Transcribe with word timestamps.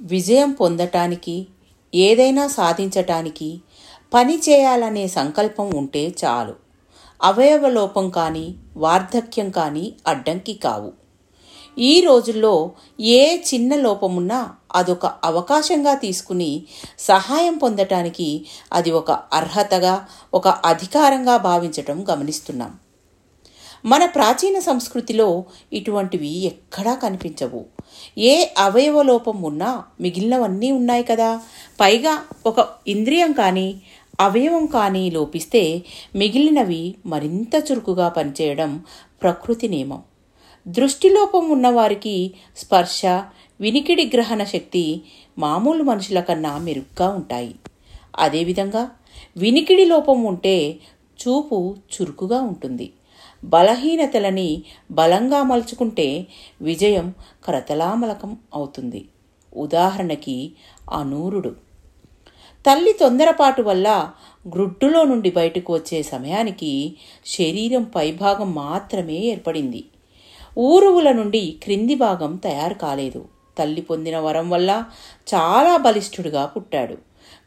విజయం 0.00 0.52
పొందటానికి 0.52 1.46
ఏదైనా 1.94 2.46
సాధించటానికి 2.46 3.60
పని 4.14 4.38
చేయాలనే 4.48 5.06
సంకల్పం 5.08 5.76
ఉంటే 5.76 6.14
చాలు. 6.24 6.54
అవయవ 7.22 7.68
లోపం 7.68 8.10
కానీ 8.10 8.54
వార్ధక్యం 8.76 9.50
కానీ 9.50 9.94
అడ్డంకి 10.06 10.54
కావు. 10.54 10.92
ఈ 11.78 12.00
రోజుల్లో 12.00 12.70
ఏ 13.00 13.36
చిన్న 13.36 13.76
లోపమున్నా 13.76 14.50
అదొక 14.74 15.06
అవకాశంగా 15.06 15.94
తీసుకుని 15.94 16.66
సహాయం 16.98 17.56
పొందటానికి 17.56 18.46
అది 18.72 18.90
ఒక 18.90 19.10
అర్హతగా 19.10 20.06
ఒక 20.34 20.48
అధికారంగా 20.48 21.36
భావించటం 21.36 22.06
గమనిస్తున్నాం. 22.10 22.78
మన 23.86 24.06
ప్రాచీన 24.06 24.58
సంస్కృతిలో 24.58 25.44
ఇటువంటివి 25.72 26.44
ఎక్కడా 26.44 26.94
కనిపించవు. 26.94 27.64
ఏ 28.18 28.46
అవయవ 28.58 29.02
లోపం 29.02 29.42
ఉన్నా 29.42 29.84
మిగిలినవన్నీ 30.00 30.72
ఉన్నాయి 30.72 31.02
కదా. 31.02 31.40
పైగా 31.80 32.22
ఒక 32.46 32.68
ఇంద్రియం 32.88 33.32
కానీ 33.32 33.82
అవయవం 34.20 34.66
కానీ 34.66 35.10
లోపిస్తే 35.10 35.82
మిగిలినవి 36.16 36.94
మరింత 37.06 37.64
చురుకుగా 37.72 38.08
పనిచేయడం 38.08 38.84
ప్రకృతి 39.22 39.68
నియమం. 39.68 40.02
దృష్టిలోపం 40.68 41.50
ఉన్నవారికి 41.50 42.34
స్పర్శ 42.56 43.02
వినికిడి 43.60 44.10
గ్రహణ 44.14 44.44
శక్తి 44.44 45.02
మామూలు 45.38 45.82
మనుషుల 45.82 46.20
కన్నా 46.20 46.58
మెరుగ్గా 46.58 47.08
ఉంటాయి. 47.08 47.54
అదేవిధంగా 48.18 48.90
వినికిడి 49.36 49.84
లోపం 49.84 50.24
ఉంటే 50.24 50.76
చూపు 51.22 51.76
చురుకుగా 51.94 52.40
ఉంటుంది. 52.40 52.92
బలహీనతలని 53.44 54.62
బలంగా 54.90 55.42
మలుచుకుంటే 55.42 56.26
విజయం 56.62 57.14
కరతలామలకం 57.44 58.36
అవుతుంది. 58.54 59.08
ఉదాహరణకి 59.56 60.52
అనూరుడు. 60.92 61.54
తల్లి 62.66 62.92
తొందరపాటు 62.92 63.62
వల్ల 63.62 64.10
గ్రుడ్డులో 64.54 65.04
నుండి 65.04 65.30
బయటకు 65.30 65.74
వచ్చే 65.74 66.02
సమయానికి 66.02 66.96
శరీరం 67.26 67.82
పైభాగం 67.82 68.54
మాత్రమే 68.54 69.14
ఏర్పడింది. 69.14 69.84
ఊరువుల 70.58 71.12
నుండి 71.12 71.56
క్రింది 71.62 71.94
భాగం 71.94 72.36
తయారు 72.36 72.74
కాలేదు. 72.74 73.24
తల్లి 73.58 73.80
పొందిన 73.80 74.18
వరం 74.18 74.50
వల్ల 74.50 74.84
చాలా 75.34 75.76
బలిష్ఠుడిగా 75.76 76.46
పుట్టాడు. 76.46 76.98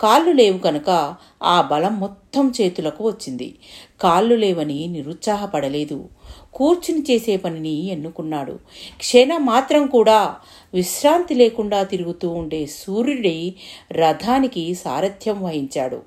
కాళ్ళు 0.00 0.32
లేవు 0.32 0.58
కనుక 0.58 1.14
ఆ 1.42 1.60
బలం 1.60 2.00
మొత్తం 2.00 2.52
చేతులకు 2.60 3.06
వచ్చింది. 3.08 3.54
కాళ్ళు 4.00 4.34
లేవని 4.34 4.86
నిరుత్సాహపడలేదు. 4.86 6.08
కూర్చుని 6.54 7.02
చేసే 7.10 7.36
పనిని 7.36 7.86
ఎన్నుకున్నాడు. 7.86 8.58
క్షణ 8.98 9.36
మాత్రం 9.36 9.86
కూడా 9.86 10.36
విశ్రాంతి 10.74 11.34
లేకుండా 11.34 11.82
తిరుగుతూ 11.82 12.30
ఉండే 12.30 12.66
సూర్యుడి 12.66 13.54
రథానికి 13.92 14.74
సారథ్యం 14.74 15.42
వహించాడు. 15.42 16.02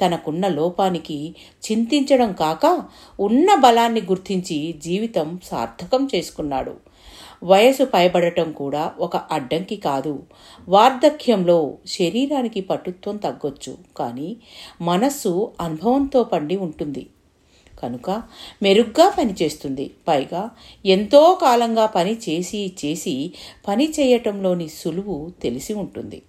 తనకున్న 0.00 0.48
లోపానికి 0.48 1.34
చింతించడం 1.72 2.32
కాక 2.32 2.82
ఉన్న 3.20 3.54
బలాన్ని 3.54 4.00
గుర్తించి 4.00 4.74
జీవితం 4.84 5.40
సార్థకం 5.44 6.08
చేసుకున్నాడు. 6.14 6.91
వయసు 7.42 7.84
పైబడటం 7.84 8.52
కూడా 8.52 8.92
ఒక 8.98 9.16
అడ్డంకి 9.16 9.76
కాదు. 9.76 10.22
వార్ధక్యంలో 10.68 11.78
శరీరానికి 11.86 12.60
పటుత్వం 12.60 13.16
తగ్గొచ్చు. 13.16 13.78
కానీ 13.96 14.36
మనస్సు 14.80 15.52
అనుభవంతో 15.60 16.24
పండి 16.24 16.56
ఉంటుంది. 16.56 17.06
కనుక 17.82 18.22
మెరుగ్గా 18.62 19.14
పనిచేస్తుంది. 19.18 19.90
పైగా 20.08 20.50
ఎంతో 20.86 21.38
కాలంగా 21.42 21.86
పని 21.86 22.18
చేసి 22.28 22.72
చేసి 22.84 23.32
పని 23.68 23.90
చేయటంలోని 23.90 24.68
సులువు 24.68 25.32
తెలిసి 25.42 25.74
ఉంటుంది. 25.74 26.22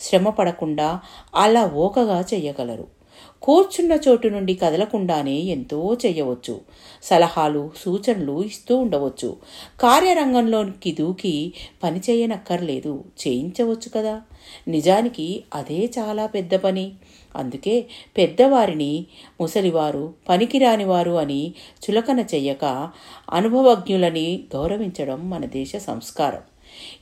శ్రమ 0.00 0.30
పడకుండా 0.30 1.00
అలా 1.34 1.64
ఓకగా 1.66 2.24
చేయగలరు. 2.34 2.97
కూర్చున్న 3.42 3.98
చోటు 4.08 4.28
నుండి 4.28 4.54
కదలకుండానే 4.54 5.34
ఎంతో 5.34 5.96
చేయవచ్చు. 6.06 6.60
సలహాలు 7.02 7.70
సూచనలు 7.76 8.42
ఇస్తూ 8.42 8.76
ఉండవచ్చు. 8.76 9.36
కార్యరంగంలోకి 9.80 10.92
దూకి 10.92 11.52
పని 11.82 11.98
చేయనక్కర్లేదు. 11.98 13.04
చేయించవచ్చు 13.28 13.90
కదా. 13.96 14.22
నిజానికి 14.68 15.44
అదే 15.54 15.90
చాలా 15.98 16.26
పెద్ద 16.26 16.54
పని. 16.54 16.92
అందుకే 17.36 17.86
పెద్దవారిని 18.16 19.06
ముసలివారు 19.40 20.14
పనికిరానివారు 20.28 21.10
అని 21.10 21.54
చులకన 21.84 22.20
చెయ్యక 22.20 22.90
అనుభవజ్ఞులని 23.32 24.44
గౌరవించడం 24.56 25.30
మన 25.30 25.44
దేశ 25.44 25.76
సంస్కారం. 25.76 26.40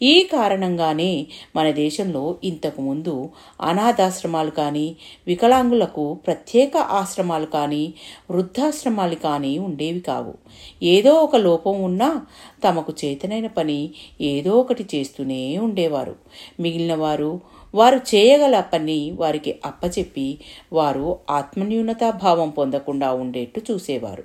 ఈ 0.02 0.28
కారణంగానే 0.32 1.26
మన 1.56 1.70
దేశంలో 1.70 2.36
ఇంతకుముందు 2.44 3.28
అనాథాశ్రమాలు 3.60 4.50
కానీ 4.50 4.96
వికలాంగులకు 5.26 6.14
ప్రత్యేక 6.14 6.76
ఆశ్రమాలు 6.76 7.46
కానీ 7.46 7.94
వృద్ధాశ్రమాలు 8.30 9.14
కానీ 9.14 9.58
ఉండేవి 9.58 10.00
కావు. 10.00 10.34
ఏదో 10.82 11.12
ఒక 11.12 11.36
లోపం 11.36 11.82
ఉన్నా 11.82 12.26
తమకు 12.64 12.92
చేతనైన 13.04 13.46
పని 13.46 13.90
ఏదో 14.20 14.50
ఒకటి 14.50 14.86
చేస్తూనే 14.94 15.58
ఉండేవారు. 15.58 16.16
మిగిలిన 16.60 16.94
వారు 16.94 17.40
వారు 17.74 17.96
చేయగల 17.96 18.60
పని 18.60 19.10
వారికి 19.10 19.56
అప్పచెప్పి 19.64 20.38
వారు 20.72 21.18
ఆత్మన్యూనతా 21.30 22.10
భావం 22.10 22.50
పొందకుండా 22.50 23.12
ఉండేట్టు 23.12 23.62
చూసేవారు. 23.70 24.24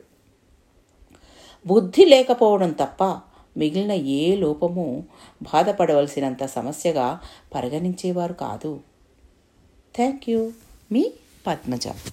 బుద్ధి 1.67 2.05
లేకపోవడం 2.05 2.71
తప్ప 2.71 3.03
మిగిలిన 3.57 3.91
ఏ 3.91 4.35
లోపము 4.35 5.03
బాధపడవలసినంత 5.41 6.45
సమస్యగా 6.45 7.19
పరిగణించేవారు 7.55 8.33
కాదు. 8.33 8.79
Thank 9.95 10.29
you. 10.29 10.51
మీ 10.91 11.11
పద్మజ. 11.47 11.87